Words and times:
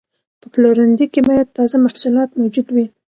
په 0.41 0.47
پلورنځي 0.53 1.05
کې 1.13 1.21
باید 1.27 1.53
تازه 1.57 1.75
محصولات 1.85 2.29
موجود 2.39 2.67
وي. 2.75 2.85